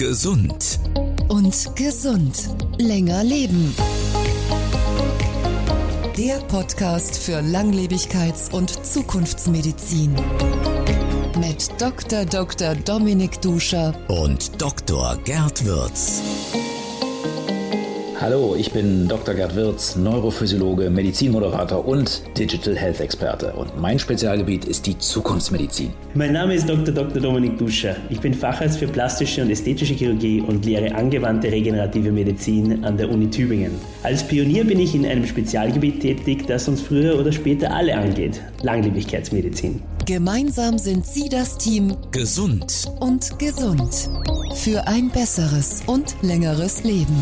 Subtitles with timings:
[0.00, 0.80] Gesund.
[1.28, 2.48] Und gesund.
[2.78, 3.74] Länger leben.
[6.16, 10.14] Der Podcast für Langlebigkeits- und Zukunftsmedizin.
[11.38, 12.24] Mit Dr.
[12.24, 12.76] Dr.
[12.76, 15.18] Dominik Duscher Und Dr.
[15.22, 16.22] Gerd Würz.
[18.20, 19.32] Hallo, ich bin Dr.
[19.32, 23.54] Gerd Wirz, Neurophysiologe, Medizinmoderator und Digital Health Experte.
[23.54, 25.94] Und mein Spezialgebiet ist die Zukunftsmedizin.
[26.12, 26.92] Mein Name ist Dr.
[26.92, 27.22] Dr.
[27.22, 27.96] Dominik Duscher.
[28.10, 33.08] Ich bin Facharzt für plastische und ästhetische Chirurgie und lehre angewandte regenerative Medizin an der
[33.08, 33.72] Uni Tübingen.
[34.02, 38.42] Als Pionier bin ich in einem Spezialgebiet tätig, das uns früher oder später alle angeht:
[38.60, 39.80] Langlebigkeitsmedizin.
[40.04, 42.84] Gemeinsam sind Sie das Team Gesund.
[43.00, 44.10] und gesund.
[44.56, 47.16] Für ein besseres und längeres Leben.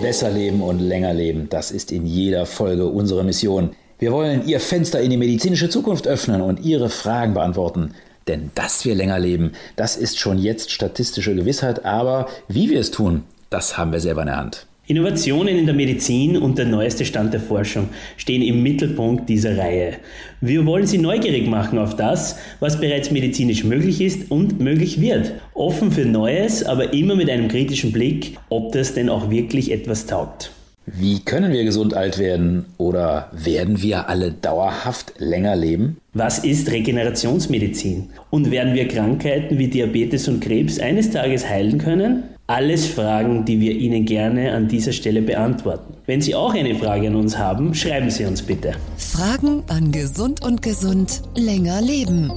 [0.00, 3.70] Besser leben und länger leben, das ist in jeder Folge unsere Mission.
[3.98, 7.94] Wir wollen Ihr Fenster in die medizinische Zukunft öffnen und Ihre Fragen beantworten.
[8.28, 12.92] Denn dass wir länger leben, das ist schon jetzt statistische Gewissheit, aber wie wir es
[12.92, 14.67] tun, das haben wir selber in der Hand.
[14.88, 19.92] Innovationen in der Medizin und der neueste Stand der Forschung stehen im Mittelpunkt dieser Reihe.
[20.40, 25.32] Wir wollen Sie neugierig machen auf das, was bereits medizinisch möglich ist und möglich wird.
[25.52, 30.06] Offen für Neues, aber immer mit einem kritischen Blick, ob das denn auch wirklich etwas
[30.06, 30.52] taugt.
[30.86, 35.98] Wie können wir gesund alt werden oder werden wir alle dauerhaft länger leben?
[36.14, 38.08] Was ist Regenerationsmedizin?
[38.30, 42.22] Und werden wir Krankheiten wie Diabetes und Krebs eines Tages heilen können?
[42.50, 45.92] Alles Fragen, die wir Ihnen gerne an dieser Stelle beantworten.
[46.06, 48.72] Wenn Sie auch eine Frage an uns haben, schreiben Sie uns bitte.
[48.96, 52.32] Fragen an Gesund und Gesund länger leben.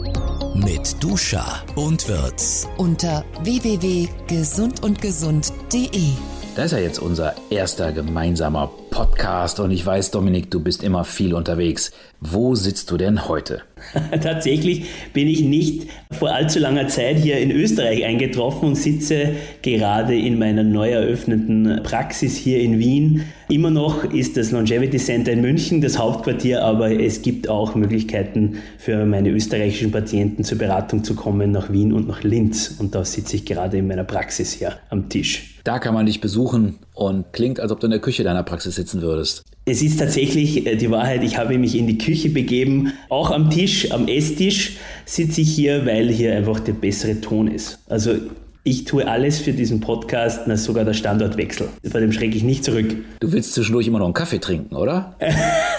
[0.54, 2.68] Mit Duscher und Würz.
[2.78, 6.10] Unter www.gesundundgesund.de.
[6.58, 11.06] Das ist ja jetzt unser erster gemeinsamer Podcast und ich weiß, Dominik, du bist immer
[11.06, 11.92] viel unterwegs.
[12.20, 13.62] Wo sitzt du denn heute?
[14.22, 19.30] Tatsächlich bin ich nicht vor allzu langer Zeit hier in Österreich eingetroffen und sitze
[19.62, 23.24] gerade in meiner neu eröffneten Praxis hier in Wien.
[23.50, 28.58] Immer noch ist das Longevity Center in München das Hauptquartier, aber es gibt auch Möglichkeiten
[28.78, 32.76] für meine österreichischen Patienten zur Beratung zu kommen nach Wien und nach Linz.
[32.78, 35.60] Und da sitze ich gerade in meiner Praxis hier am Tisch.
[35.64, 38.76] Da kann man dich besuchen und klingt, als ob du in der Küche deiner Praxis
[38.76, 39.44] sitzen würdest.
[39.66, 42.94] Es ist tatsächlich äh, die Wahrheit, ich habe mich in die Küche begeben.
[43.10, 47.80] Auch am Tisch, am Esstisch sitze ich hier, weil hier einfach der bessere Ton ist.
[47.88, 48.16] Also
[48.64, 51.68] ich tue alles für diesen Podcast, na sogar der Standortwechsel.
[51.90, 52.96] Vor dem schrecke ich nicht zurück.
[53.20, 55.16] Du willst zwischendurch immer noch einen Kaffee trinken, oder?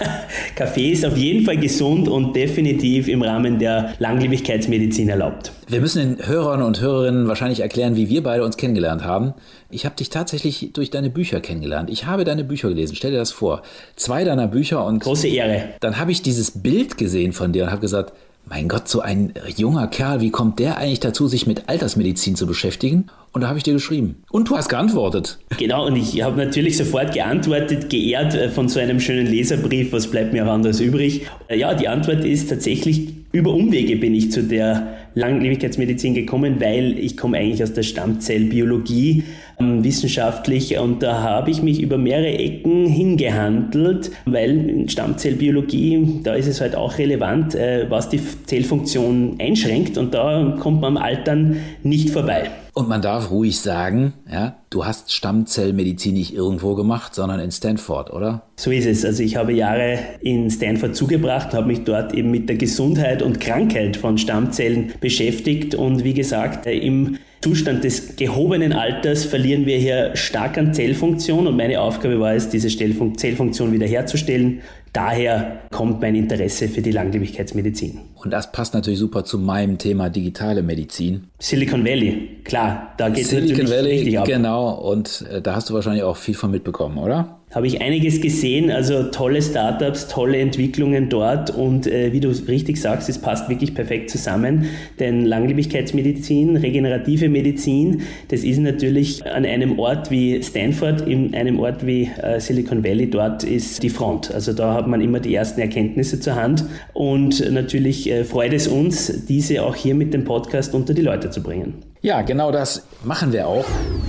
[0.57, 5.53] Kaffee ist auf jeden Fall gesund und definitiv im Rahmen der Langlebigkeitsmedizin erlaubt.
[5.69, 9.33] Wir müssen den Hörern und Hörerinnen wahrscheinlich erklären, wie wir beide uns kennengelernt haben.
[9.71, 11.89] Ich habe dich tatsächlich durch deine Bücher kennengelernt.
[11.89, 12.97] Ich habe deine Bücher gelesen.
[12.97, 13.63] Stell dir das vor.
[13.95, 15.69] Zwei deiner Bücher und Große Ehre.
[15.79, 18.13] dann habe ich dieses Bild gesehen von dir und habe gesagt,
[18.45, 22.47] mein Gott, so ein junger Kerl, wie kommt der eigentlich dazu, sich mit Altersmedizin zu
[22.47, 23.07] beschäftigen?
[23.33, 24.17] Und da habe ich dir geschrieben.
[24.31, 25.39] Und du hast geantwortet.
[25.59, 30.09] Genau, und ich habe natürlich sofort geantwortet, geehrt äh, von so einem schönen Leserbrief, was
[30.09, 31.27] bleibt mir auch anderes übrig.
[31.49, 36.99] Äh, Ja, die Antwort ist tatsächlich, über Umwege bin ich zu der Langlebigkeitsmedizin gekommen, weil
[36.99, 39.25] ich komme eigentlich aus der Stammzellbiologie
[39.59, 46.47] wissenschaftlich und da habe ich mich über mehrere Ecken hingehandelt, weil in Stammzellbiologie, da ist
[46.47, 51.57] es halt auch relevant, äh, was die Zellfunktion einschränkt und da kommt man am Altern
[51.83, 52.51] nicht vorbei.
[52.75, 58.11] Und man darf ruhig sagen, ja, du hast Stammzellmedizin nicht irgendwo gemacht, sondern in Stanford,
[58.11, 58.45] oder?
[58.57, 59.05] So ist es.
[59.05, 63.41] Also ich habe Jahre in Stanford zugebracht, habe mich dort eben mit der Gesundheit und
[63.41, 69.77] Krankheit von Stammzellen beschäftigt und wie gesagt, äh, im Zustand des gehobenen Alters verlieren wir
[69.77, 74.61] hier stark an Zellfunktion und meine Aufgabe war es, diese Zellfunktion wiederherzustellen.
[74.93, 77.99] Daher kommt mein Interesse für die Langlebigkeitsmedizin.
[78.15, 81.25] Und das passt natürlich super zu meinem Thema digitale Medizin.
[81.41, 84.27] Silicon Valley, klar, da geht es natürlich Valley, richtig ab.
[84.27, 84.75] genau.
[84.75, 87.41] Und äh, da hast du wahrscheinlich auch viel von mitbekommen, oder?
[87.55, 92.81] Habe ich einiges gesehen, also tolle Startups, tolle Entwicklungen dort und äh, wie du richtig
[92.81, 94.67] sagst, es passt wirklich perfekt zusammen,
[94.99, 101.87] denn Langlebigkeitsmedizin, regenerative Medizin, das ist natürlich an einem Ort wie Stanford, in einem Ort
[101.87, 104.33] wie äh, Silicon Valley, dort ist die Front.
[104.33, 106.65] Also da hat man immer die ersten Erkenntnisse zur Hand
[106.95, 111.31] und natürlich äh, freut es uns, diese auch hier mit dem Podcast unter die Leute
[111.31, 111.75] zu bringen.
[112.01, 113.65] Ja, genau das machen wir auch.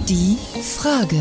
[0.07, 1.17] Die Frage.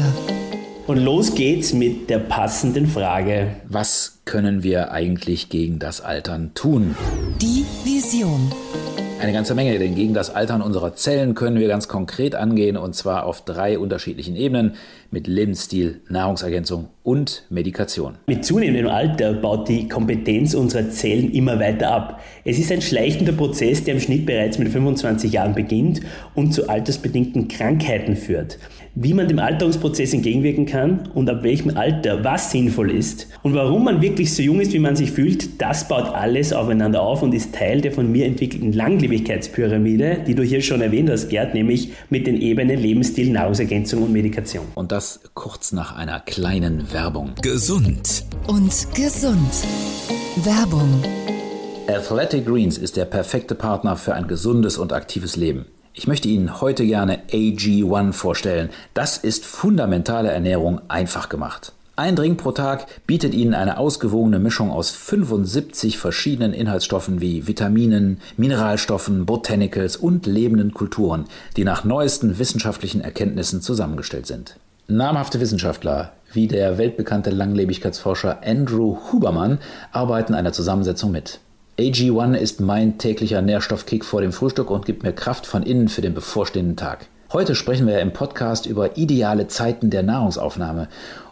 [0.86, 3.54] Und los geht's mit der passenden Frage.
[3.68, 6.96] Was können wir eigentlich gegen das Altern tun?
[7.40, 8.50] Die Vision.
[9.20, 12.96] Eine ganze Menge, denn gegen das Altern unserer Zellen können wir ganz konkret angehen und
[12.96, 14.74] zwar auf drei unterschiedlichen Ebenen
[15.12, 18.14] mit Lebensstil, Nahrungsergänzung und Medikation.
[18.26, 22.20] Mit zunehmendem Alter baut die Kompetenz unserer Zellen immer weiter ab.
[22.44, 26.00] Es ist ein schleichender Prozess, der im Schnitt bereits mit 25 Jahren beginnt
[26.34, 28.58] und zu altersbedingten Krankheiten führt
[28.94, 33.84] wie man dem Alterungsprozess entgegenwirken kann und ab welchem Alter was sinnvoll ist und warum
[33.84, 37.32] man wirklich so jung ist, wie man sich fühlt, das baut alles aufeinander auf und
[37.32, 41.92] ist Teil der von mir entwickelten Langlebigkeitspyramide, die du hier schon erwähnt hast, Gerd, nämlich
[42.10, 44.66] mit den Ebenen Lebensstil, Nahrungsergänzung und Medikation.
[44.74, 45.01] Und das
[45.34, 47.34] kurz nach einer kleinen Werbung.
[47.42, 49.54] Gesund und gesund.
[50.36, 51.02] Werbung.
[51.88, 55.66] Athletic Greens ist der perfekte Partner für ein gesundes und aktives Leben.
[55.94, 58.70] Ich möchte Ihnen heute gerne AG1 vorstellen.
[58.94, 61.72] Das ist fundamentale Ernährung einfach gemacht.
[61.94, 68.18] Ein Drink pro Tag bietet Ihnen eine ausgewogene Mischung aus 75 verschiedenen Inhaltsstoffen wie Vitaminen,
[68.38, 71.26] Mineralstoffen, Botanicals und lebenden Kulturen,
[71.58, 74.56] die nach neuesten wissenschaftlichen Erkenntnissen zusammengestellt sind.
[74.88, 79.58] Namhafte Wissenschaftler wie der weltbekannte Langlebigkeitsforscher Andrew Huberman
[79.92, 81.38] arbeiten der Zusammensetzung mit.
[81.78, 86.00] AG1 ist mein täglicher Nährstoffkick vor dem Frühstück und gibt mir Kraft von innen für
[86.00, 87.06] den bevorstehenden Tag.
[87.32, 90.88] Heute sprechen wir im Podcast über ideale Zeiten der Nahrungsaufnahme.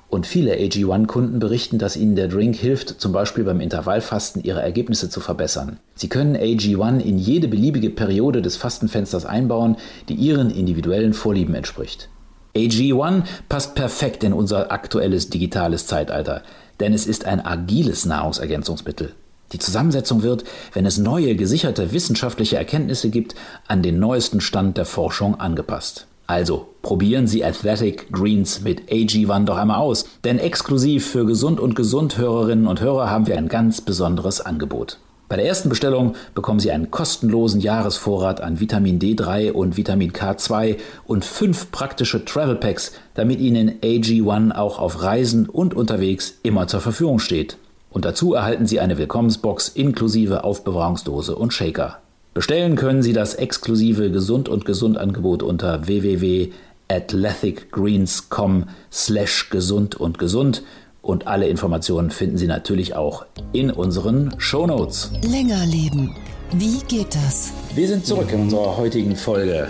[0.08, 5.10] Und viele AG1-Kunden berichten, dass ihnen der Drink hilft, zum Beispiel beim Intervallfasten ihre Ergebnisse
[5.10, 5.78] zu verbessern.
[5.96, 9.76] Sie können AG1 in jede beliebige Periode des Fastenfensters einbauen,
[10.08, 12.08] die ihren individuellen Vorlieben entspricht.
[12.54, 16.42] AG1 passt perfekt in unser aktuelles digitales Zeitalter,
[16.80, 19.12] denn es ist ein agiles Nahrungsergänzungsmittel.
[19.52, 23.34] Die Zusammensetzung wird, wenn es neue, gesicherte wissenschaftliche Erkenntnisse gibt,
[23.66, 26.06] an den neuesten Stand der Forschung angepasst.
[26.26, 31.74] Also probieren Sie Athletic Greens mit AG1 doch einmal aus, denn exklusiv für Gesund und
[31.74, 34.98] Gesund Hörerinnen und Hörer haben wir ein ganz besonderes Angebot.
[35.30, 40.78] Bei der ersten Bestellung bekommen Sie einen kostenlosen Jahresvorrat an Vitamin D3 und Vitamin K2
[41.06, 46.80] und fünf praktische Travel Packs, damit Ihnen AG1 auch auf Reisen und unterwegs immer zur
[46.80, 47.58] Verfügung steht.
[47.90, 52.00] Und dazu erhalten Sie eine Willkommensbox inklusive Aufbewahrungsdose und Shaker.
[52.34, 60.64] Bestellen können Sie das exklusive Gesund und Gesund Angebot unter www.athleticgreens.com slash gesund und gesund
[61.02, 65.12] und alle Informationen finden Sie natürlich auch in unseren Shownotes.
[65.22, 66.14] Länger leben.
[66.52, 67.52] Wie geht das?
[67.74, 69.68] Wir sind zurück in unserer heutigen Folge.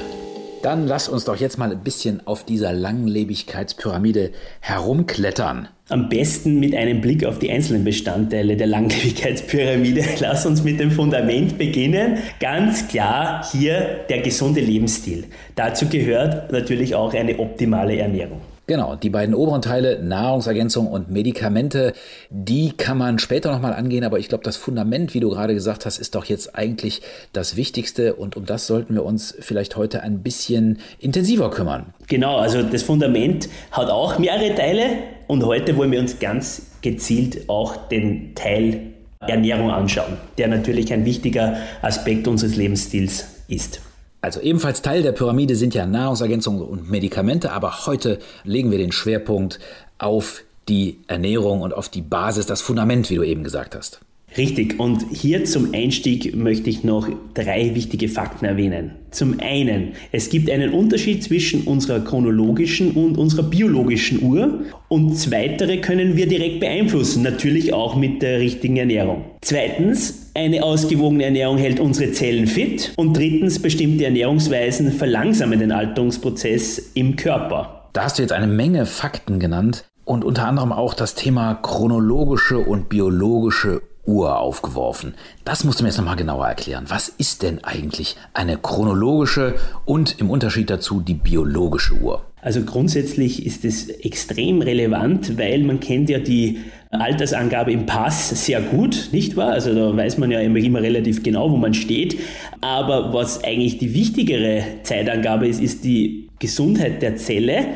[0.63, 4.31] Dann lass uns doch jetzt mal ein bisschen auf dieser Langlebigkeitspyramide
[4.61, 5.69] herumklettern.
[5.89, 10.05] Am besten mit einem Blick auf die einzelnen Bestandteile der Langlebigkeitspyramide.
[10.21, 12.19] Lass uns mit dem Fundament beginnen.
[12.41, 15.25] Ganz klar hier der gesunde Lebensstil.
[15.57, 18.41] Dazu gehört natürlich auch eine optimale Ernährung.
[18.71, 21.93] Genau, die beiden oberen Teile, Nahrungsergänzung und Medikamente,
[22.31, 25.87] die kann man später nochmal angehen, aber ich glaube, das Fundament, wie du gerade gesagt
[25.87, 27.03] hast, ist doch jetzt eigentlich
[27.33, 31.95] das Wichtigste und um das sollten wir uns vielleicht heute ein bisschen intensiver kümmern.
[32.07, 34.85] Genau, also das Fundament hat auch mehrere Teile
[35.27, 38.83] und heute wollen wir uns ganz gezielt auch den Teil
[39.19, 43.81] Ernährung anschauen, der natürlich ein wichtiger Aspekt unseres Lebensstils ist.
[44.23, 48.93] Also ebenfalls Teil der Pyramide sind ja Nahrungsergänzungen und Medikamente, aber heute legen wir den
[48.93, 49.61] Schwerpunkt
[49.99, 54.01] auf die Ernährung und auf die Basis, das Fundament, wie du eben gesagt hast.
[54.37, 58.93] Richtig, und hier zum Einstieg möchte ich noch drei wichtige Fakten erwähnen.
[59.11, 65.79] Zum einen, es gibt einen Unterschied zwischen unserer chronologischen und unserer biologischen Uhr und zweitere
[65.79, 69.25] können wir direkt beeinflussen, natürlich auch mit der richtigen Ernährung.
[69.41, 76.93] Zweitens, eine ausgewogene Ernährung hält unsere Zellen fit und drittens, bestimmte Ernährungsweisen verlangsamen den Alterungsprozess
[76.95, 77.89] im Körper.
[77.93, 82.59] Da hast du jetzt eine Menge Fakten genannt und unter anderem auch das Thema chronologische
[82.59, 85.15] und biologische Uhr aufgeworfen.
[85.45, 86.85] Das musst du mir jetzt nochmal genauer erklären.
[86.89, 92.25] Was ist denn eigentlich eine chronologische und im Unterschied dazu die biologische Uhr?
[92.43, 96.59] Also grundsätzlich ist es extrem relevant, weil man kennt ja die
[96.91, 99.53] Altersangabe im Pass sehr gut, nicht wahr?
[99.53, 102.19] Also da weiß man ja immer, immer relativ genau, wo man steht.
[102.61, 107.67] Aber was eigentlich die wichtigere Zeitangabe ist, ist die Gesundheit der Zelle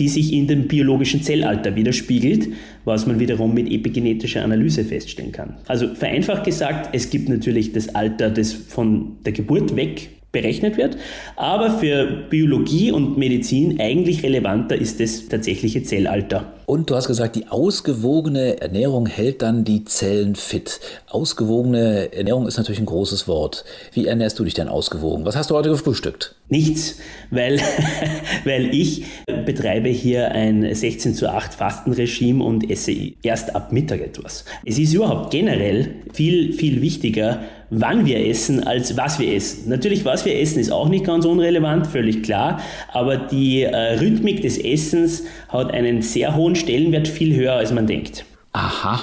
[0.00, 2.48] die sich in dem biologischen Zellalter widerspiegelt,
[2.84, 5.58] was man wiederum mit epigenetischer Analyse feststellen kann.
[5.66, 10.96] Also vereinfacht gesagt, es gibt natürlich das Alter, das von der Geburt weg berechnet wird.
[11.36, 16.52] Aber für Biologie und Medizin eigentlich relevanter ist das tatsächliche Zellalter.
[16.66, 20.78] Und du hast gesagt, die ausgewogene Ernährung hält dann die Zellen fit.
[21.08, 23.64] Ausgewogene Ernährung ist natürlich ein großes Wort.
[23.92, 25.24] Wie ernährst du dich denn ausgewogen?
[25.24, 26.36] Was hast du heute gefrühstückt?
[26.48, 27.58] Nichts, weil,
[28.44, 29.04] weil ich
[29.44, 32.92] betreibe hier ein 16 zu 8 Fastenregime und esse
[33.24, 34.44] erst ab Mittag etwas.
[34.64, 37.40] Es ist überhaupt generell viel, viel wichtiger,
[37.70, 39.68] wann wir essen, als was wir essen.
[39.68, 42.60] Natürlich, was wir essen, ist auch nicht ganz unrelevant, völlig klar,
[42.92, 47.86] aber die äh, Rhythmik des Essens hat einen sehr hohen Stellenwert, viel höher, als man
[47.86, 48.24] denkt.
[48.52, 49.00] Aha.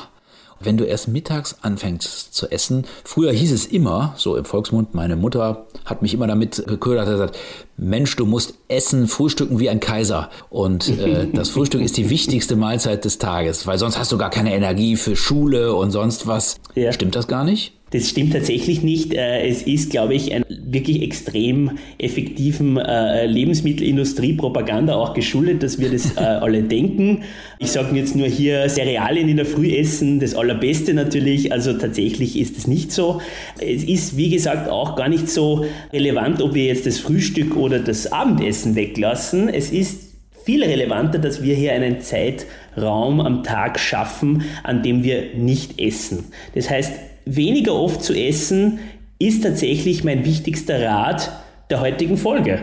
[0.60, 5.16] Wenn du erst mittags anfängst zu essen, früher hieß es immer, so im Volksmund, meine
[5.16, 7.38] Mutter hat mich immer damit geködert, hat gesagt,
[7.78, 10.32] Mensch, du musst essen, frühstücken wie ein Kaiser.
[10.50, 14.32] Und äh, das Frühstück ist die wichtigste Mahlzeit des Tages, weil sonst hast du gar
[14.32, 16.60] keine Energie für Schule und sonst was.
[16.74, 16.92] Ja.
[16.92, 17.77] Stimmt das gar nicht?
[17.92, 19.14] Das stimmt tatsächlich nicht.
[19.14, 25.90] Äh, es ist, glaube ich, ein wirklich extrem effektiven äh, Lebensmittelindustrie-Propaganda auch geschuldet, dass wir
[25.90, 27.24] das äh, alle denken.
[27.60, 31.54] Ich sage jetzt nur hier Cerealien in der Früh essen, das Allerbeste natürlich.
[31.54, 33.22] Also tatsächlich ist es nicht so.
[33.60, 37.80] Es ist, wie gesagt, auch gar nicht so relevant, ob wir jetzt das Frühstück oder
[37.80, 39.48] das Abendessen weglassen.
[39.48, 40.08] Es ist
[40.44, 46.26] viel relevanter, dass wir hier einen Zeitraum am Tag schaffen, an dem wir nicht essen.
[46.54, 46.94] Das heißt,
[47.36, 48.80] weniger oft zu essen
[49.20, 51.32] ist tatsächlich mein wichtigster Rat
[51.70, 52.62] der heutigen Folge.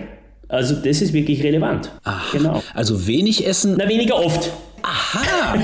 [0.49, 1.91] Also das ist wirklich relevant.
[2.05, 2.63] Ach, genau.
[2.75, 3.75] Also wenig essen.
[3.79, 4.51] Na, weniger oft.
[4.83, 5.55] Aha.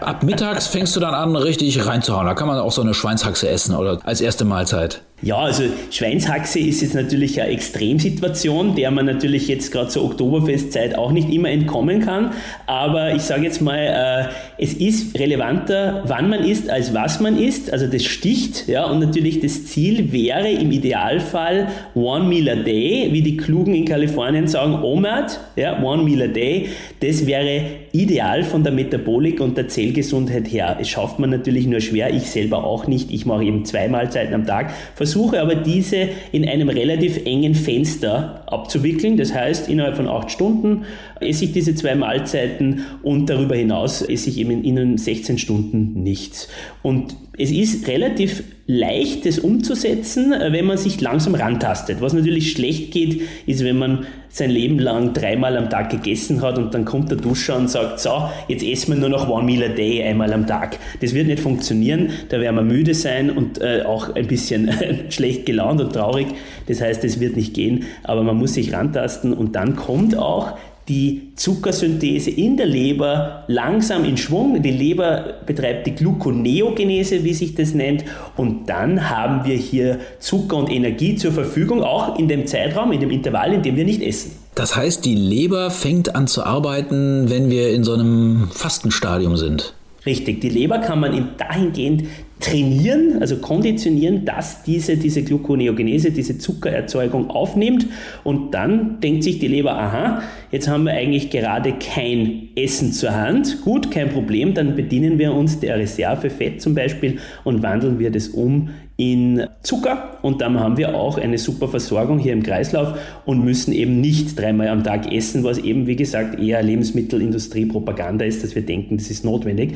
[0.00, 2.26] Ab mittags fängst du dann an, richtig reinzuhauen.
[2.26, 5.02] Da kann man auch so eine Schweinshaxe essen oder als erste Mahlzeit.
[5.22, 10.96] Ja, also Schweinshaxe ist jetzt natürlich eine Extremsituation, der man natürlich jetzt gerade zur Oktoberfestzeit
[10.96, 12.32] auch nicht immer entkommen kann.
[12.66, 17.38] Aber ich sage jetzt mal, äh, es ist relevanter, wann man isst, als was man
[17.38, 17.70] isst.
[17.70, 18.66] Also das sticht.
[18.66, 23.74] Ja, und natürlich das Ziel wäre im Idealfall One Meal a Day, wie die Klugen
[23.74, 26.68] in Kalifornien sagen, OMAD, ja, One Meal a Day.
[27.00, 27.62] Das wäre
[27.92, 30.78] ideal von der Metabolik und der Zellgesundheit her.
[30.80, 33.10] Es schafft man natürlich nur schwer, ich selber auch nicht.
[33.10, 34.72] Ich mache eben zwei Mahlzeiten am Tag
[35.10, 39.16] versuche aber diese in einem relativ engen Fenster abzuwickeln.
[39.16, 40.84] Das heißt, innerhalb von acht Stunden
[41.20, 46.48] esse ich diese zwei Mahlzeiten und darüber hinaus esse ich eben in 16 Stunden nichts.
[46.82, 52.00] Und es ist relativ leicht, das umzusetzen, wenn man sich langsam rantastet.
[52.00, 56.56] Was natürlich schlecht geht, ist, wenn man sein Leben lang dreimal am Tag gegessen hat
[56.56, 59.64] und dann kommt der Duscher und sagt, so, jetzt essen wir nur noch one meal
[59.64, 60.78] a day einmal am Tag.
[61.00, 64.70] Das wird nicht funktionieren, da werden wir müde sein und äh, auch ein bisschen
[65.08, 66.28] schlecht gelaunt und traurig.
[66.66, 70.58] Das heißt, es wird nicht gehen, aber man muss sich rantasten und dann kommt auch
[70.90, 74.60] die Zuckersynthese in der Leber langsam in Schwung.
[74.60, 78.04] Die Leber betreibt die Gluconeogenese, wie sich das nennt.
[78.36, 83.00] Und dann haben wir hier Zucker und Energie zur Verfügung, auch in dem Zeitraum, in
[83.00, 84.32] dem Intervall, in dem wir nicht essen.
[84.56, 89.74] Das heißt, die Leber fängt an zu arbeiten, wenn wir in so einem Fastenstadium sind.
[90.04, 92.04] Richtig, die Leber kann man dahingehend
[92.40, 97.86] trainieren, also konditionieren, dass diese, diese Gluconeogenese, diese Zuckererzeugung aufnimmt.
[98.24, 103.14] Und dann denkt sich die Leber, aha, jetzt haben wir eigentlich gerade kein Essen zur
[103.14, 107.98] Hand, gut, kein Problem, dann bedienen wir uns der Reserve Fett zum Beispiel und wandeln
[107.98, 110.18] wir das um in Zucker.
[110.20, 114.38] Und dann haben wir auch eine super Versorgung hier im Kreislauf und müssen eben nicht
[114.38, 119.10] dreimal am Tag essen, was eben, wie gesagt, eher Lebensmittelindustrie-Propaganda ist, dass wir denken, das
[119.10, 119.74] ist notwendig.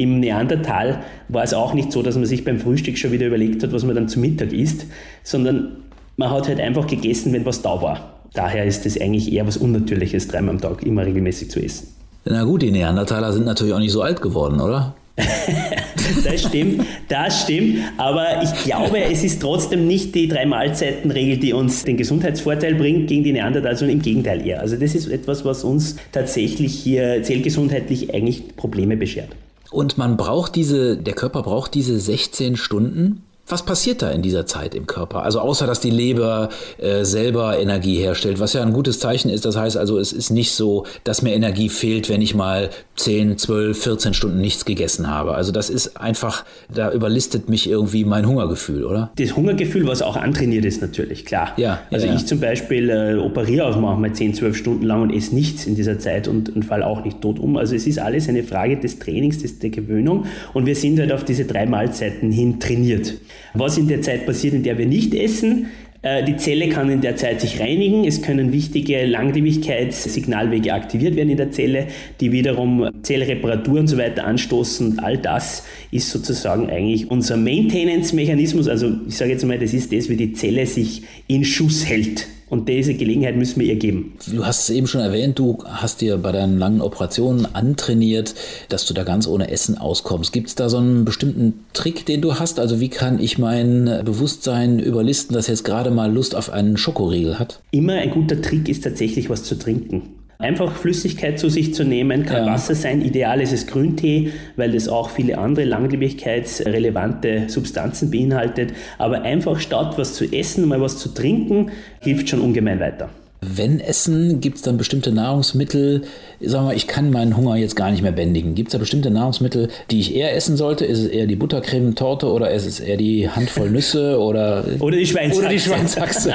[0.00, 3.62] Im Neandertal war es auch nicht so, dass man sich beim Frühstück schon wieder überlegt
[3.62, 4.86] hat, was man dann zu Mittag isst,
[5.22, 5.76] sondern
[6.16, 8.14] man hat halt einfach gegessen, wenn was da war.
[8.32, 11.88] Daher ist es eigentlich eher was Unnatürliches, dreimal am Tag immer regelmäßig zu essen.
[12.24, 14.94] Na gut, die Neandertaler sind natürlich auch nicht so alt geworden, oder?
[16.24, 17.80] das stimmt, das stimmt.
[17.98, 23.22] Aber ich glaube, es ist trotzdem nicht die Drei-Mahlzeiten-Regel, die uns den Gesundheitsvorteil bringt gegen
[23.22, 24.60] die Neandertaler, sondern im Gegenteil eher.
[24.60, 29.28] Also das ist etwas, was uns tatsächlich hier zellgesundheitlich eigentlich Probleme beschert.
[29.70, 34.46] Und man braucht diese, der Körper braucht diese 16 Stunden was passiert da in dieser
[34.46, 35.22] Zeit im Körper?
[35.22, 39.44] Also außer dass die Leber äh, selber Energie herstellt, was ja ein gutes Zeichen ist.
[39.44, 43.38] Das heißt also, es ist nicht so, dass mir Energie fehlt, wenn ich mal 10,
[43.38, 45.34] 12, 14 Stunden nichts gegessen habe.
[45.34, 49.10] Also das ist einfach, da überlistet mich irgendwie mein Hungergefühl, oder?
[49.16, 51.52] Das Hungergefühl, was auch antrainiert ist natürlich, klar.
[51.56, 55.10] Ja, also ja, ich zum Beispiel äh, operiere auch manchmal 10, 12 Stunden lang und
[55.10, 57.56] esse nichts in dieser Zeit und, und fall auch nicht tot um.
[57.56, 61.12] Also es ist alles eine Frage des Trainings, des, der Gewöhnung und wir sind halt
[61.12, 63.14] auf diese drei Mahlzeiten hin trainiert.
[63.54, 65.66] Was in der Zeit passiert, in der wir nicht essen,
[66.02, 68.04] äh, die Zelle kann in der Zeit sich reinigen.
[68.04, 71.88] Es können wichtige Langlebigkeitssignalwege aktiviert werden in der Zelle,
[72.20, 74.92] die wiederum Zellreparatur und so weiter anstoßen.
[74.92, 78.66] Und all das ist sozusagen eigentlich unser Maintenance-Mechanismus.
[78.68, 82.26] Also ich sage jetzt mal, das ist das, wie die Zelle sich in Schuss hält.
[82.50, 84.14] Und diese Gelegenheit müssen wir ihr geben.
[84.26, 88.34] Du hast es eben schon erwähnt, du hast dir bei deinen langen Operationen antrainiert,
[88.68, 90.32] dass du da ganz ohne Essen auskommst.
[90.32, 92.58] Gibt es da so einen bestimmten Trick, den du hast?
[92.58, 97.38] Also wie kann ich mein Bewusstsein überlisten, das jetzt gerade mal Lust auf einen Schokoriegel
[97.38, 97.62] hat?
[97.70, 100.19] Immer ein guter Trick ist tatsächlich was zu trinken.
[100.40, 102.52] Einfach Flüssigkeit zu sich zu nehmen, kann ja.
[102.52, 103.02] Wasser sein.
[103.02, 108.72] Ideal ist es Grüntee, weil das auch viele andere langlebigkeitsrelevante Substanzen beinhaltet.
[108.98, 111.70] Aber einfach statt was zu essen, mal was zu trinken,
[112.00, 113.10] hilft schon ungemein weiter.
[113.42, 116.02] Wenn Essen, gibt es dann bestimmte Nahrungsmittel,
[116.40, 118.54] sagen wir, ich kann meinen Hunger jetzt gar nicht mehr bändigen.
[118.54, 120.84] Gibt es da bestimmte Nahrungsmittel, die ich eher essen sollte?
[120.84, 125.06] Ist es eher die Buttercreme-Torte oder ist es eher die Handvoll Nüsse oder, oder die
[125.06, 125.40] Schweinshaxe?
[125.40, 126.34] Oder die Schweinshaxe.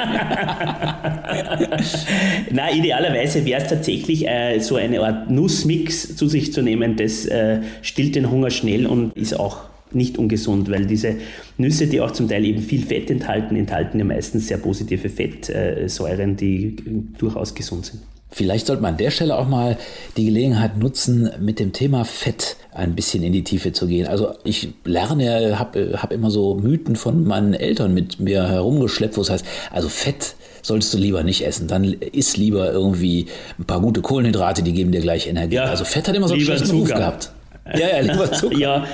[2.50, 6.96] Na, idealerweise wäre es tatsächlich äh, so eine Art Nussmix zu sich zu nehmen.
[6.96, 9.58] Das äh, stillt den Hunger schnell und ist auch
[9.96, 11.16] nicht ungesund, weil diese
[11.58, 16.36] Nüsse, die auch zum Teil eben viel Fett enthalten, enthalten ja meistens sehr positive Fettsäuren,
[16.36, 16.76] die
[17.18, 18.02] durchaus gesund sind.
[18.30, 19.78] Vielleicht sollte man an der Stelle auch mal
[20.16, 24.06] die Gelegenheit nutzen, mit dem Thema Fett ein bisschen in die Tiefe zu gehen.
[24.08, 29.20] Also ich lerne, habe hab immer so Mythen von meinen Eltern mit mir herumgeschleppt, wo
[29.22, 31.68] es heißt, also Fett solltest du lieber nicht essen.
[31.68, 33.26] Dann isst lieber irgendwie
[33.58, 35.54] ein paar gute Kohlenhydrate, die geben dir gleich Energie.
[35.54, 36.80] Ja, also Fett hat immer so einen schlechten Zucker.
[36.80, 37.30] Ruf gehabt.
[37.74, 38.58] Ja, ja, lieber Zucker.
[38.58, 38.86] ja,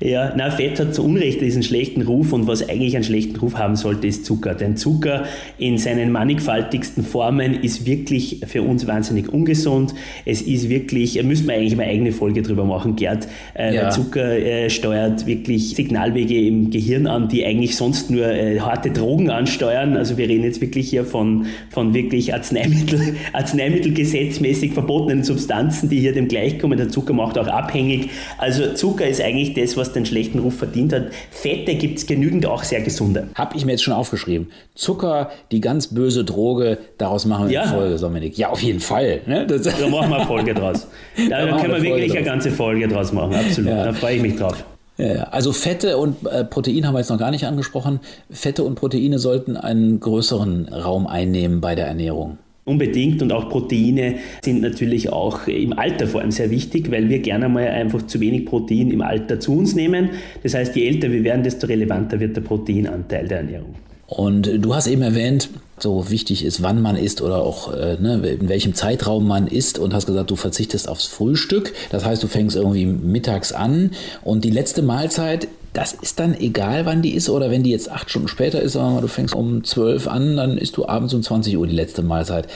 [0.00, 3.54] ja, na, Fett hat zu Unrecht diesen schlechten Ruf und was eigentlich einen schlechten Ruf
[3.54, 4.54] haben sollte, ist Zucker.
[4.54, 5.24] Denn Zucker
[5.58, 9.94] in seinen mannigfaltigsten Formen ist wirklich für uns wahnsinnig ungesund.
[10.24, 13.28] Es ist wirklich, müsste man eigentlich eine eigene Folge drüber machen, Gerd.
[13.54, 13.90] Äh, ja.
[13.90, 19.30] Zucker äh, steuert wirklich Signalwege im Gehirn an, die eigentlich sonst nur äh, harte Drogen
[19.30, 19.96] ansteuern.
[19.96, 26.12] Also wir reden jetzt wirklich hier von, von wirklich Arzneimittel, Arzneimittelgesetzmäßig verbotenen Substanzen, die hier
[26.12, 26.76] dem gleichkommen.
[26.76, 28.10] Der Zucker macht auch abhängig.
[28.38, 31.04] Also Zucker ist eigentlich das, was was den schlechten Ruf verdient hat.
[31.30, 33.28] Fette gibt es genügend, auch sehr gesunde.
[33.34, 34.50] Habe ich mir jetzt schon aufgeschrieben.
[34.74, 37.62] Zucker, die ganz böse Droge, daraus machen wir ja.
[37.62, 38.38] eine Folge, Dominik.
[38.38, 39.20] Ja, auf jeden Fall.
[39.26, 39.46] Ne?
[39.46, 40.86] Das da machen wir eine Folge draus.
[41.30, 42.16] Da, da können wir wirklich draus.
[42.16, 43.70] eine ganze Folge draus machen, absolut.
[43.70, 43.84] Ja.
[43.84, 44.64] Da freue ich mich drauf.
[44.96, 48.00] Ja, also Fette und äh, Protein haben wir jetzt noch gar nicht angesprochen.
[48.30, 52.38] Fette und Proteine sollten einen größeren Raum einnehmen bei der Ernährung.
[52.66, 57.18] Unbedingt und auch Proteine sind natürlich auch im Alter vor allem sehr wichtig, weil wir
[57.18, 60.10] gerne mal einfach zu wenig Protein im Alter zu uns nehmen.
[60.42, 63.74] Das heißt, je älter wir werden, desto relevanter wird der Proteinanteil der Ernährung.
[64.06, 68.26] Und du hast eben erwähnt, so wichtig ist, wann man isst oder auch äh, ne,
[68.28, 71.74] in welchem Zeitraum man isst und hast gesagt, du verzichtest aufs Frühstück.
[71.90, 73.90] Das heißt, du fängst irgendwie mittags an
[74.22, 77.90] und die letzte Mahlzeit das ist dann egal, wann die ist oder wenn die jetzt
[77.90, 80.86] acht Stunden später ist, sagen wir mal, du fängst um zwölf an, dann isst du
[80.86, 82.46] abends um 20 Uhr die letzte Mahlzeit.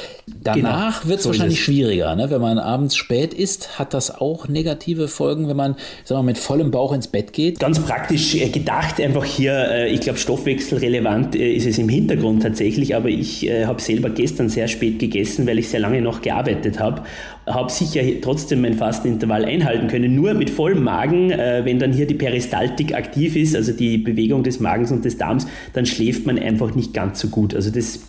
[0.44, 1.10] Danach genau.
[1.10, 2.14] wird es so wahrscheinlich schwieriger.
[2.14, 2.31] Ne?
[2.31, 6.38] Wenn man abends spät isst, hat das auch negative Folgen, wenn man sagen wir, mit
[6.38, 7.59] vollem Bauch ins Bett geht?
[7.59, 12.44] Ganz praktisch äh, gedacht, einfach hier, äh, ich glaube, stoffwechselrelevant äh, ist es im Hintergrund
[12.44, 16.78] tatsächlich, aber ich habe selber gestern sehr spät gegessen, weil ich sehr lange noch gearbeitet
[16.78, 17.02] habe
[17.48, 20.14] habe sicher trotzdem mein Fastenintervall einhalten können.
[20.14, 24.42] Nur mit vollem Magen, äh, wenn dann hier die Peristaltik aktiv ist, also die Bewegung
[24.42, 27.54] des Magens und des Darms, dann schläft man einfach nicht ganz so gut.
[27.54, 28.00] Also das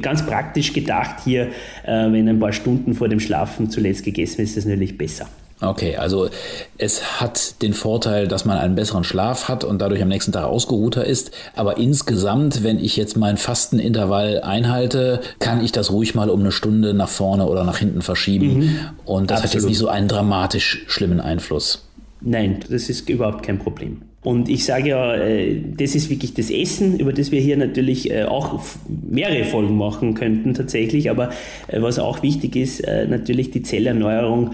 [0.00, 1.48] ganz praktisch gedacht hier,
[1.84, 5.28] äh, wenn ein paar Stunden vor dem Schlafen zuletzt gegessen ist, ist das natürlich besser.
[5.60, 6.28] Okay, also
[6.76, 10.44] es hat den Vorteil, dass man einen besseren Schlaf hat und dadurch am nächsten Tag
[10.44, 11.32] ausgeruhter ist.
[11.56, 16.52] Aber insgesamt, wenn ich jetzt mein Fastenintervall einhalte, kann ich das ruhig mal um eine
[16.52, 18.58] Stunde nach vorne oder nach hinten verschieben.
[18.58, 18.78] Mhm.
[19.04, 19.42] Und das Absolut.
[19.42, 21.84] hat jetzt nicht so einen dramatisch schlimmen Einfluss.
[22.20, 24.02] Nein, das ist überhaupt kein Problem.
[24.22, 28.10] Und ich sage ja, äh, das ist wirklich das Essen, über das wir hier natürlich
[28.10, 31.08] äh, auch mehrere Folgen machen könnten tatsächlich.
[31.10, 31.30] Aber
[31.68, 34.52] äh, was auch wichtig ist, natürlich die Zellerneuerung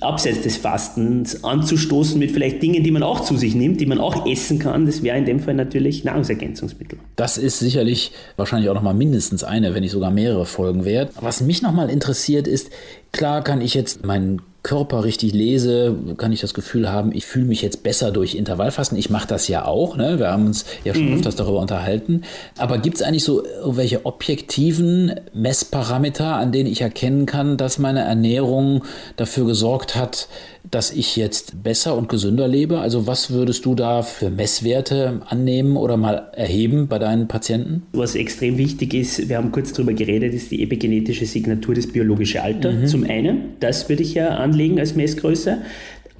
[0.00, 3.98] abseits des Fastens anzustoßen mit vielleicht Dingen, die man auch zu sich nimmt, die man
[3.98, 4.86] auch essen kann.
[4.86, 6.98] Das wäre in dem Fall natürlich Nahrungsergänzungsmittel.
[7.16, 11.12] Das ist sicherlich wahrscheinlich auch nochmal mindestens eine, wenn nicht sogar mehrere Folgen wert.
[11.20, 12.70] Was mich nochmal interessiert ist,
[13.12, 17.46] klar kann ich jetzt meinen Körper richtig lese, kann ich das Gefühl haben, ich fühle
[17.46, 18.98] mich jetzt besser durch Intervallfasten.
[18.98, 19.96] Ich mache das ja auch.
[19.96, 20.18] Ne?
[20.18, 21.14] Wir haben uns ja schon mhm.
[21.14, 22.22] öfters darüber unterhalten.
[22.58, 28.00] Aber gibt es eigentlich so irgendwelche objektiven Messparameter, an denen ich erkennen kann, dass meine
[28.00, 28.84] Ernährung
[29.16, 30.28] dafür gesorgt hat,
[30.70, 32.80] dass ich jetzt besser und gesünder lebe?
[32.80, 37.82] Also was würdest du da für Messwerte annehmen oder mal erheben bei deinen Patienten?
[37.92, 42.42] Was extrem wichtig ist, wir haben kurz darüber geredet, ist die epigenetische Signatur, das biologische
[42.42, 42.72] Alter.
[42.72, 42.86] Mhm.
[42.86, 45.58] Zum einen, das würde ich ja anlegen als Messgröße.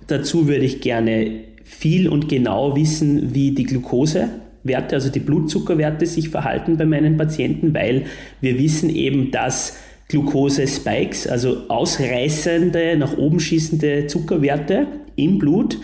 [0.07, 1.31] Dazu würde ich gerne
[1.65, 7.75] viel und genau wissen, wie die Glukosewerte, also die Blutzuckerwerte sich verhalten bei meinen Patienten,
[7.75, 8.05] weil
[8.41, 9.77] wir wissen eben, dass
[10.09, 15.79] Glucose-Spikes, also ausreißende, nach oben schießende Zuckerwerte im Blut,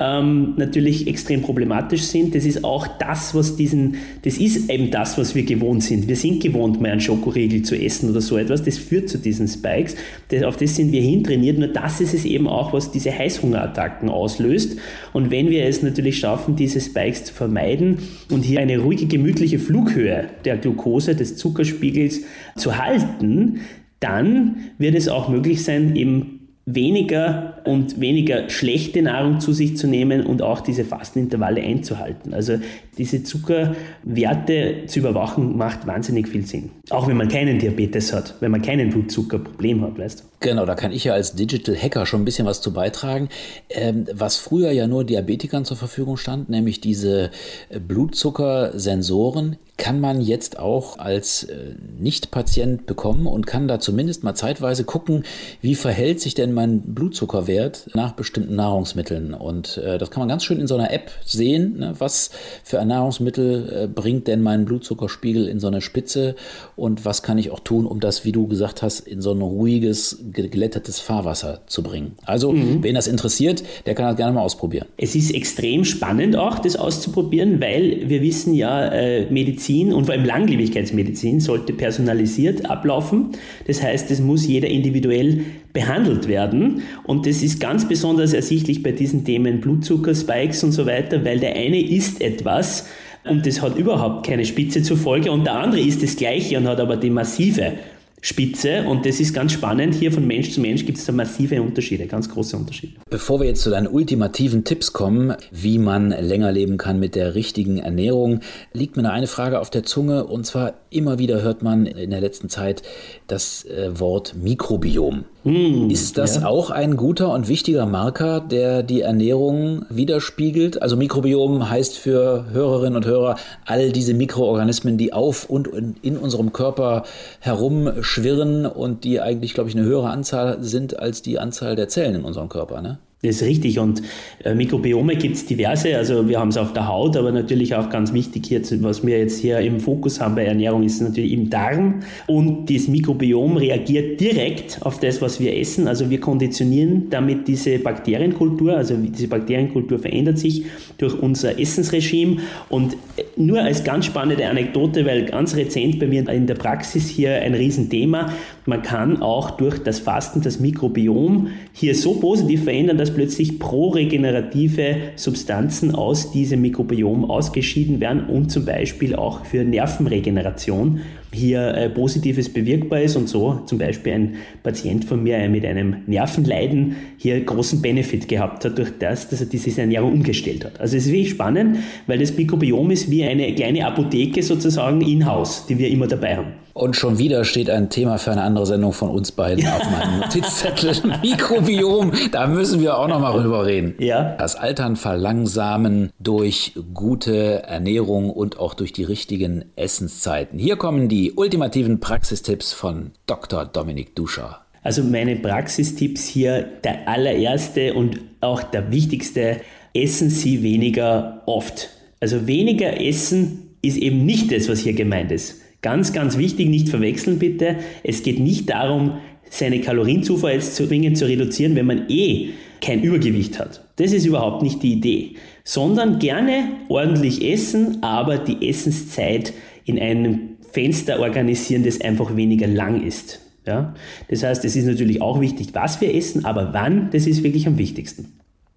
[0.00, 2.34] ähm, natürlich extrem problematisch sind.
[2.34, 6.08] Das ist auch das, was diesen, das ist eben das, was wir gewohnt sind.
[6.08, 8.62] Wir sind gewohnt, mal einen Schokoriegel zu essen oder so etwas.
[8.62, 9.96] Das führt zu diesen Spikes.
[10.28, 11.58] Das, auf das sind wir hintrainiert.
[11.58, 14.78] Nur das ist es eben auch, was diese Heißhungerattacken auslöst.
[15.12, 17.98] Und wenn wir es natürlich schaffen, diese Spikes zu vermeiden
[18.30, 22.22] und hier eine ruhige, gemütliche Flughöhe der Glucose, des Zuckerspiegels
[22.56, 23.60] zu halten,
[24.00, 29.86] dann wird es auch möglich sein, eben weniger und weniger schlechte Nahrung zu sich zu
[29.86, 32.34] nehmen und auch diese Fastenintervalle einzuhalten.
[32.34, 32.58] Also
[32.98, 36.70] diese Zuckerwerte zu überwachen macht wahnsinnig viel Sinn.
[36.90, 40.24] Auch wenn man keinen Diabetes hat, wenn man keinen Blutzuckerproblem hat, weißt du.
[40.40, 43.28] Genau, da kann ich ja als Digital Hacker schon ein bisschen was zu beitragen.
[43.68, 47.30] Ähm, was früher ja nur Diabetikern zur Verfügung stand, nämlich diese
[47.68, 54.34] äh, Blutzuckersensoren, kann man jetzt auch als äh, Nicht-Patient bekommen und kann da zumindest mal
[54.34, 55.24] zeitweise gucken,
[55.62, 57.49] wie verhält sich denn mein Blutzuckerwert
[57.94, 59.34] nach bestimmten Nahrungsmitteln.
[59.34, 62.30] Und äh, das kann man ganz schön in so einer App sehen, ne, was
[62.64, 66.34] für ein Nahrungsmittel äh, bringt denn meinen Blutzuckerspiegel in so eine Spitze
[66.76, 69.40] und was kann ich auch tun, um das, wie du gesagt hast, in so ein
[69.40, 72.16] ruhiges, geglättetes Fahrwasser zu bringen.
[72.24, 72.82] Also, mhm.
[72.82, 74.86] wen das interessiert, der kann das gerne mal ausprobieren.
[74.96, 80.06] Es ist extrem spannend auch, das auszuprobieren, weil wir wissen ja, äh, Medizin Medizin und
[80.06, 83.32] vor allem Langlebigkeitsmedizin sollte personalisiert ablaufen.
[83.66, 86.82] Das heißt, es muss jeder individuell behandelt werden.
[87.04, 91.54] Und das ist ganz besonders ersichtlich bei diesen Themen Blutzuckerspikes und so weiter, weil der
[91.54, 92.86] eine isst etwas,
[93.24, 96.66] und das hat überhaupt keine Spitze zur Folge und der andere ist das gleiche und
[96.66, 97.74] hat aber die massive
[98.22, 99.94] Spitze und das ist ganz spannend.
[99.94, 102.94] Hier von Mensch zu Mensch gibt es da massive Unterschiede, ganz große Unterschiede.
[103.08, 107.34] Bevor wir jetzt zu deinen ultimativen Tipps kommen, wie man länger leben kann mit der
[107.34, 108.40] richtigen Ernährung,
[108.72, 112.20] liegt mir eine Frage auf der Zunge und zwar immer wieder hört man in der
[112.20, 112.82] letzten Zeit
[113.26, 115.24] das äh, Wort Mikrobiom.
[115.44, 116.46] Mm, ist das ja.
[116.46, 120.82] auch ein guter und wichtiger Marker, der die Ernährung widerspiegelt?
[120.82, 125.68] Also Mikrobiom heißt für Hörerinnen und Hörer all diese Mikroorganismen, die auf und
[126.02, 127.04] in unserem Körper
[127.40, 132.16] herumschwirren und die eigentlich, glaube ich, eine höhere Anzahl sind als die Anzahl der Zellen
[132.16, 132.82] in unserem Körper.
[132.82, 132.98] Ne?
[133.22, 133.78] Das ist richtig.
[133.78, 134.00] Und
[134.44, 135.94] äh, Mikrobiome gibt es diverse.
[135.94, 139.18] Also wir haben es auf der Haut, aber natürlich auch ganz wichtig hier, was wir
[139.18, 142.00] jetzt hier im Fokus haben bei Ernährung, ist natürlich im Darm.
[142.26, 145.86] Und das Mikrobiom reagiert direkt auf das, was wir essen.
[145.86, 148.74] Also wir konditionieren damit diese Bakterienkultur.
[148.74, 150.64] Also diese Bakterienkultur verändert sich
[150.96, 152.38] durch unser Essensregime.
[152.70, 157.10] Und äh, nur als ganz spannende Anekdote, weil ganz rezent bei mir in der Praxis
[157.10, 158.32] hier ein Riesenthema.
[158.70, 164.94] Man kann auch durch das Fasten das Mikrobiom hier so positiv verändern, dass plötzlich proregenerative
[165.16, 171.00] Substanzen aus diesem Mikrobiom ausgeschieden werden und zum Beispiel auch für Nervenregeneration
[171.32, 175.96] hier äh, Positives bewirkbar ist und so zum Beispiel ein Patient von mir mit einem
[176.06, 180.80] Nervenleiden hier großen Benefit gehabt hat durch das, dass er diese Ernährung umgestellt hat.
[180.80, 185.66] Also es ist wirklich spannend, weil das Mikrobiom ist wie eine kleine Apotheke sozusagen in-house,
[185.68, 186.52] die wir immer dabei haben.
[186.72, 190.20] Und schon wieder steht ein Thema für eine andere Sendung von uns beiden auf meinem
[190.20, 190.96] Notizzettel.
[191.22, 193.94] Mikrobiom, da müssen wir auch noch mal drüber reden.
[193.98, 194.36] Ja.
[194.36, 200.58] Das Altern verlangsamen durch gute Ernährung und auch durch die richtigen Essenszeiten.
[200.58, 203.64] Hier kommen die ultimativen Praxistipps von Dr.
[203.64, 204.60] Dominik Duscher.
[204.82, 209.60] Also meine Praxistipps hier, der allererste und auch der wichtigste,
[209.92, 211.90] essen Sie weniger oft.
[212.20, 215.59] Also weniger essen ist eben nicht das, was hier gemeint ist.
[215.82, 217.76] Ganz, ganz wichtig, nicht verwechseln bitte.
[218.02, 219.14] Es geht nicht darum,
[219.48, 223.84] seine Kalorienzufuhr jetzt zwingend zu reduzieren, wenn man eh kein Übergewicht hat.
[223.96, 225.34] Das ist überhaupt nicht die Idee.
[225.64, 229.52] Sondern gerne ordentlich essen, aber die Essenszeit
[229.84, 233.40] in einem Fenster organisieren, das einfach weniger lang ist.
[233.66, 233.94] Ja?
[234.28, 237.66] Das heißt, es ist natürlich auch wichtig, was wir essen, aber wann, das ist wirklich
[237.66, 238.32] am wichtigsten.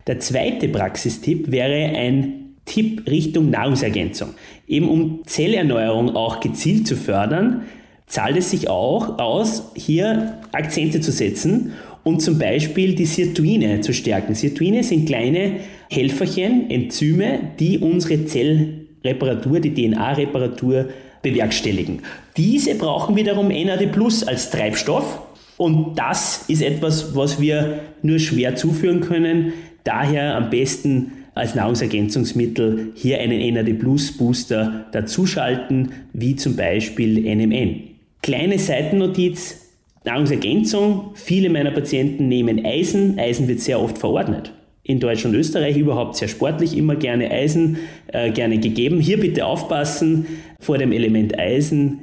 [0.08, 4.30] Der zweite Praxistipp wäre ein Tipp Richtung Nahrungsergänzung.
[4.68, 7.64] Eben um Zellerneuerung auch gezielt zu fördern,
[8.08, 11.74] zahlt es sich auch aus, hier Akzente zu setzen
[12.04, 14.36] und zum Beispiel die Sirtuine zu stärken.
[14.36, 15.58] Sirtuine sind kleine
[15.90, 20.90] Helferchen, Enzyme, die unsere Zellreparatur, die DNA-Reparatur
[21.22, 22.02] bewerkstelligen.
[22.38, 25.22] Diese brauchen wiederum NAD Plus als Treibstoff
[25.58, 29.54] und das ist etwas, was wir nur schwer zuführen können.
[29.84, 37.82] Daher am besten als Nahrungsergänzungsmittel hier einen NAD Plus Booster dazuschalten, wie zum Beispiel NMN.
[38.22, 39.64] Kleine Seitennotiz,
[40.06, 41.12] Nahrungsergänzung.
[41.16, 43.18] Viele meiner Patienten nehmen Eisen.
[43.20, 44.54] Eisen wird sehr oft verordnet.
[44.84, 49.00] In Deutschland und Österreich überhaupt sehr sportlich, immer gerne Eisen, äh, gerne gegeben.
[49.00, 50.26] Hier bitte aufpassen
[50.60, 52.00] vor dem Element Eisen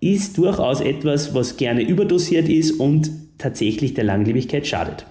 [0.00, 5.06] ist durchaus etwas, was gerne überdosiert ist und tatsächlich der Langlebigkeit schadet.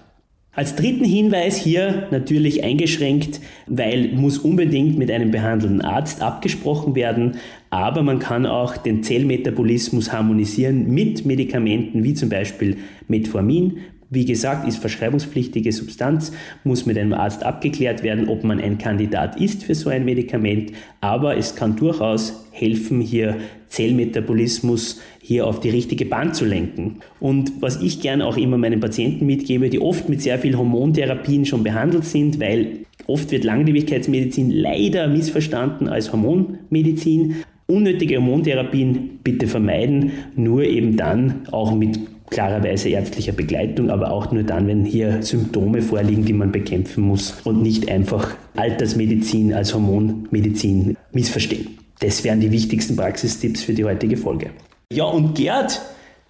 [0.56, 7.38] Als dritten Hinweis hier natürlich eingeschränkt, weil muss unbedingt mit einem behandelnden Arzt abgesprochen werden,
[7.70, 12.76] aber man kann auch den Zellmetabolismus harmonisieren mit Medikamenten wie zum Beispiel
[13.08, 13.78] Metformin,
[14.14, 16.30] Wie gesagt, ist verschreibungspflichtige Substanz,
[16.62, 20.70] muss mit einem Arzt abgeklärt werden, ob man ein Kandidat ist für so ein Medikament,
[21.00, 27.00] aber es kann durchaus helfen, hier Zellmetabolismus hier auf die richtige Bahn zu lenken.
[27.18, 31.44] Und was ich gern auch immer meinen Patienten mitgebe, die oft mit sehr vielen Hormontherapien
[31.44, 37.34] schon behandelt sind, weil oft wird Langlebigkeitsmedizin leider missverstanden als Hormonmedizin.
[37.66, 41.98] Unnötige Hormontherapien bitte vermeiden, nur eben dann auch mit
[42.34, 47.34] klarerweise ärztlicher Begleitung, aber auch nur dann, wenn hier Symptome vorliegen, die man bekämpfen muss
[47.44, 51.78] und nicht einfach Altersmedizin als Hormonmedizin missverstehen.
[52.00, 54.50] Das wären die wichtigsten Praxistipps für die heutige Folge.
[54.92, 55.80] Ja, und Gerd,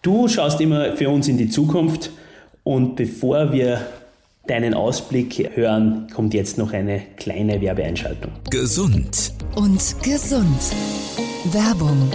[0.03, 2.11] du schaust immer für uns in die Zukunft
[2.65, 3.81] und bevor wir
[4.47, 8.31] deinen Ausblick hören, kommt jetzt noch eine kleine Werbeeinschaltung.
[8.51, 10.61] Gesund und gesund.
[11.51, 12.11] Werbung.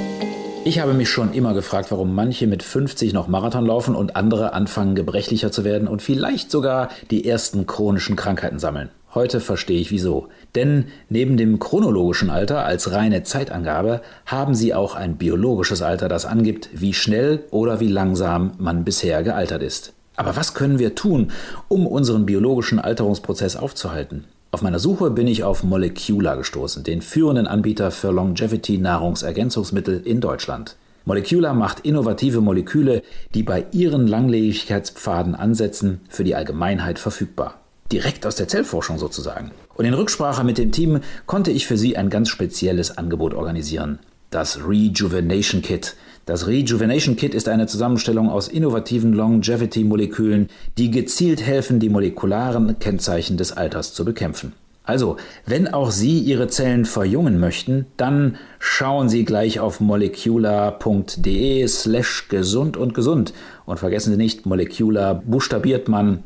[0.65, 4.53] Ich habe mich schon immer gefragt, warum manche mit 50 noch Marathon laufen und andere
[4.53, 8.89] anfangen gebrechlicher zu werden und vielleicht sogar die ersten chronischen Krankheiten sammeln.
[9.15, 10.27] Heute verstehe ich wieso.
[10.55, 16.25] Denn neben dem chronologischen Alter als reine Zeitangabe haben sie auch ein biologisches Alter, das
[16.25, 19.93] angibt, wie schnell oder wie langsam man bisher gealtert ist.
[20.17, 21.31] Aber was können wir tun,
[21.69, 24.25] um unseren biologischen Alterungsprozess aufzuhalten?
[24.51, 30.75] Auf meiner Suche bin ich auf Molecular gestoßen, den führenden Anbieter für Longevity-Nahrungsergänzungsmittel in Deutschland.
[31.05, 33.03] Molecular macht innovative Moleküle,
[33.35, 37.59] die bei ihren Langlebigkeitspfaden ansetzen, für die Allgemeinheit verfügbar.
[37.91, 39.51] Direkt aus der Zellforschung sozusagen.
[39.75, 43.99] Und in Rücksprache mit dem Team konnte ich für sie ein ganz spezielles Angebot organisieren.
[44.31, 45.95] Das Rejuvenation Kit.
[46.29, 53.35] Das Rejuvenation Kit ist eine Zusammenstellung aus innovativen Longevity-Molekülen, die gezielt helfen, die molekularen Kennzeichen
[53.35, 54.53] des Alters zu bekämpfen.
[54.83, 62.27] Also, wenn auch Sie Ihre Zellen verjüngen möchten, dann schauen Sie gleich auf molecular.de slash
[62.29, 63.33] gesund und gesund.
[63.65, 66.21] Und vergessen Sie nicht, Molecular buchstabiert man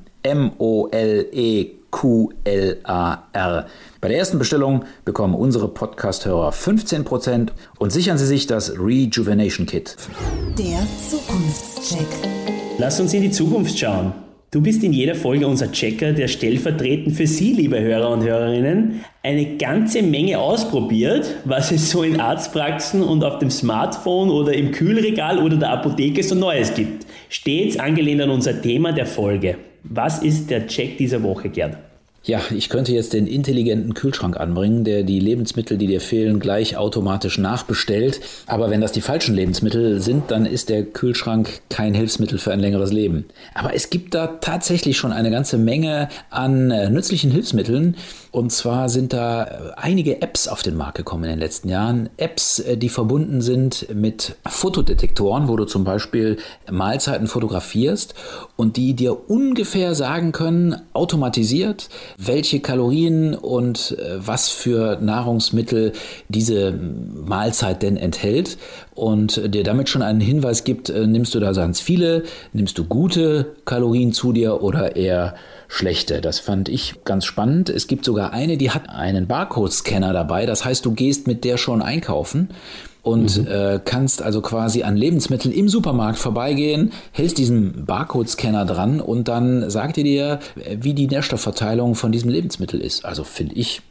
[1.94, 3.68] M-O-L-E-Q-L-A-R.
[4.02, 9.96] Bei der ersten Bestellung bekommen unsere Podcast-Hörer 15% und sichern Sie sich das Rejuvenation Kit.
[10.58, 12.08] Der Zukunftscheck.
[12.78, 14.14] Lass uns in die Zukunft schauen.
[14.52, 19.04] Du bist in jeder Folge unser Checker, der stellvertretend für Sie, liebe Hörer und Hörerinnen,
[19.24, 24.72] eine ganze Menge ausprobiert, was es so in Arztpraxen und auf dem Smartphone oder im
[24.72, 27.08] Kühlregal oder der Apotheke so Neues gibt.
[27.30, 29.58] Stets angelehnt an unser Thema der Folge.
[29.84, 31.78] Was ist der Check dieser Woche, Gerd?
[32.26, 36.78] Ja, ich könnte jetzt den intelligenten Kühlschrank anbringen, der die Lebensmittel, die dir fehlen, gleich
[36.78, 38.22] automatisch nachbestellt.
[38.48, 42.62] Aber wenn das die falschen Lebensmittel sind, dann ist der Kühlschrank kein Hilfsmittel für ein
[42.62, 43.26] längeres Leben.
[43.54, 47.98] Aber es gibt da tatsächlich schon eine ganze Menge an äh, nützlichen Hilfsmitteln.
[48.32, 52.10] Und zwar sind da äh, einige Apps auf den Markt gekommen in den letzten Jahren.
[52.16, 56.38] Apps, äh, die verbunden sind mit Fotodetektoren, wo du zum Beispiel
[56.72, 58.16] Mahlzeiten fotografierst
[58.56, 65.94] und die dir ungefähr sagen können, automatisiert, welche Kalorien und äh, was für Nahrungsmittel
[66.30, 68.58] diese Mahlzeit denn enthält
[68.96, 72.24] und dir damit schon einen Hinweis gibt, äh, nimmst du da ganz viele,
[72.54, 75.36] nimmst du gute Kalorien zu dir oder eher
[75.68, 76.22] schlechte.
[76.22, 77.70] Das fand ich ganz spannend.
[77.70, 80.46] Es gibt sogar eine, die hat einen Barcode-Scanner dabei.
[80.46, 82.50] Das heißt, du gehst mit der schon einkaufen
[83.04, 83.48] und mhm.
[83.48, 89.70] äh, kannst also quasi an Lebensmitteln im Supermarkt vorbeigehen, hältst diesen Barcode-Scanner dran und dann
[89.70, 90.40] sagt ihr dir,
[90.80, 93.06] wie die Nährstoffverteilung von diesem Lebensmittel ist.
[93.06, 93.82] Also finde ich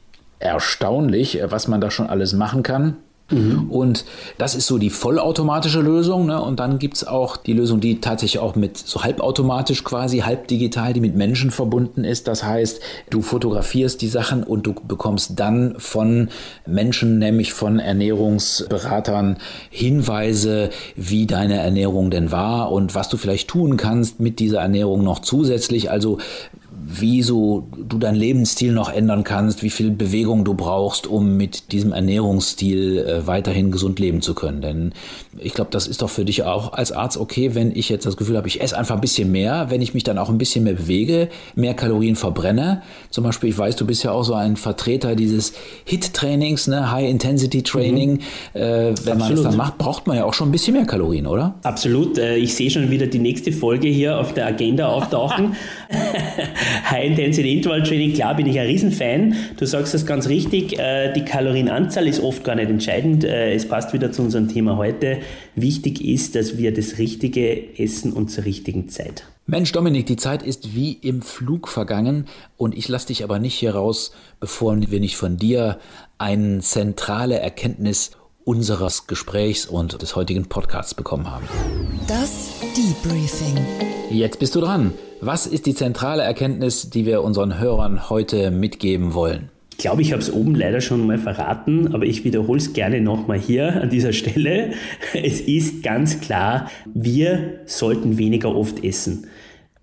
[0.40, 2.96] erstaunlich, was man da schon alles machen kann.
[3.30, 3.70] Mhm.
[3.70, 4.04] Und
[4.38, 6.26] das ist so die vollautomatische Lösung.
[6.26, 6.40] Ne?
[6.40, 10.48] Und dann gibt es auch die Lösung, die tatsächlich auch mit so halbautomatisch quasi, halb
[10.48, 12.28] digital, die mit Menschen verbunden ist.
[12.28, 12.80] Das heißt,
[13.10, 16.28] du fotografierst die Sachen und du bekommst dann von
[16.66, 19.38] Menschen, nämlich von Ernährungsberatern,
[19.70, 25.02] Hinweise, wie deine Ernährung denn war und was du vielleicht tun kannst mit dieser Ernährung
[25.02, 25.90] noch zusätzlich.
[25.90, 26.18] Also
[27.00, 31.72] wie so du deinen Lebensstil noch ändern kannst, wie viel Bewegung du brauchst, um mit
[31.72, 34.60] diesem Ernährungsstil äh, weiterhin gesund leben zu können.
[34.60, 34.92] Denn
[35.38, 38.16] ich glaube, das ist doch für dich auch als Arzt okay, wenn ich jetzt das
[38.16, 40.64] Gefühl habe, ich esse einfach ein bisschen mehr, wenn ich mich dann auch ein bisschen
[40.64, 42.82] mehr bewege, mehr Kalorien verbrenne.
[43.10, 45.52] Zum Beispiel, ich weiß, du bist ja auch so ein Vertreter dieses
[45.84, 46.90] HIT-Trainings, ne?
[46.90, 48.12] High-Intensity-Training.
[48.12, 48.60] Mhm.
[48.60, 51.26] Äh, wenn man es dann macht, braucht man ja auch schon ein bisschen mehr Kalorien,
[51.26, 51.54] oder?
[51.62, 52.18] Absolut.
[52.18, 55.56] Äh, ich sehe schon wieder die nächste Folge hier auf der Agenda auftauchen.
[56.90, 59.34] High-Intensity-Interval-Training, klar bin ich ein Riesenfan.
[59.56, 63.24] Du sagst das ganz richtig, äh, die Kalorienanzahl ist oft gar nicht entscheidend.
[63.24, 65.18] Äh, es passt wieder zu unserem Thema heute.
[65.54, 69.24] Wichtig ist, dass wir das Richtige essen und zur richtigen Zeit.
[69.46, 73.54] Mensch, Dominik, die Zeit ist wie im Flug vergangen und ich lasse dich aber nicht
[73.54, 75.78] hier raus, bevor wir nicht von dir
[76.16, 78.12] eine zentrale Erkenntnis
[78.44, 81.48] unseres Gesprächs und des heutigen Podcasts bekommen haben.
[82.06, 83.58] Das Debriefing.
[84.10, 84.94] Jetzt bist du dran.
[85.20, 89.50] Was ist die zentrale Erkenntnis, die wir unseren Hörern heute mitgeben wollen?
[89.72, 93.02] Ich glaube, ich habe es oben leider schon mal verraten, aber ich wiederhole es gerne
[93.02, 94.72] nochmal hier an dieser Stelle.
[95.12, 99.26] Es ist ganz klar, wir sollten weniger oft essen.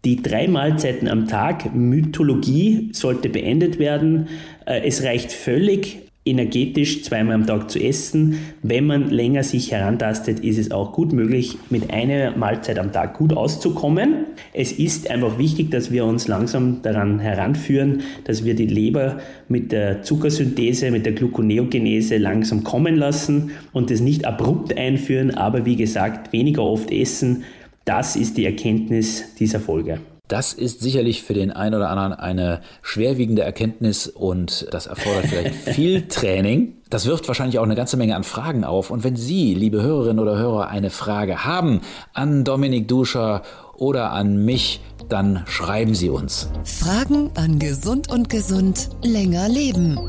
[0.03, 4.29] Die drei Mahlzeiten am Tag, Mythologie sollte beendet werden.
[4.65, 8.39] Äh, es reicht völlig, energetisch zweimal am Tag zu essen.
[8.61, 13.17] Wenn man länger sich herantastet, ist es auch gut möglich, mit einer Mahlzeit am Tag
[13.17, 14.25] gut auszukommen.
[14.53, 19.71] Es ist einfach wichtig, dass wir uns langsam daran heranführen, dass wir die Leber mit
[19.71, 25.75] der Zuckersynthese, mit der Gluconeogenese langsam kommen lassen und das nicht abrupt einführen, aber wie
[25.75, 27.43] gesagt, weniger oft essen.
[27.85, 29.99] Das ist die Erkenntnis dieser Folge.
[30.29, 35.55] Das ist sicherlich für den einen oder anderen eine schwerwiegende Erkenntnis und das erfordert vielleicht
[35.75, 36.75] viel Training.
[36.91, 38.91] Das wirft wahrscheinlich auch eine ganze Menge an Fragen auf.
[38.91, 41.81] Und wenn Sie, liebe Hörerinnen oder Hörer, eine Frage haben
[42.13, 43.41] an Dominik Duscher
[43.79, 46.49] oder an mich, dann schreiben Sie uns.
[46.63, 49.99] Fragen an Gesund und Gesund länger leben.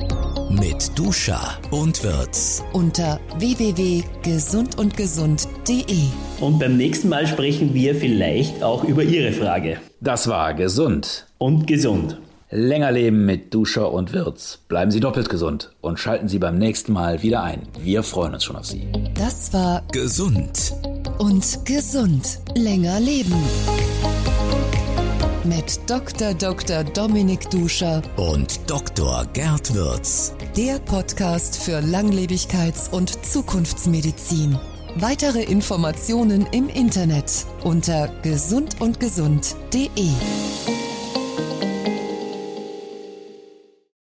[0.50, 2.62] Mit Duscha und Wirtz.
[2.72, 6.02] Unter www.gesundundgesund.de.
[6.40, 9.78] Und beim nächsten Mal sprechen wir vielleicht auch über Ihre Frage.
[10.00, 11.26] Das war gesund.
[11.38, 12.18] Und gesund.
[12.53, 14.59] Länger leben mit Duscher und Wirtz.
[14.69, 17.63] Bleiben Sie doppelt gesund und schalten Sie beim nächsten Mal wieder ein.
[17.81, 18.89] Wir freuen uns schon auf Sie.
[19.15, 20.73] Das war Gesund.
[21.19, 23.35] und gesund länger leben.
[25.45, 26.35] Mit Dr.
[26.35, 26.83] Dr.
[26.85, 29.27] Dominik Duscher, Und Dr.
[29.33, 30.35] Gerd Wirtz.
[30.57, 34.59] der Podcast für Langlebigkeits- und Zukunftsmedizin.
[34.97, 40.09] Weitere Informationen im Internet unter gesundundgesund.de.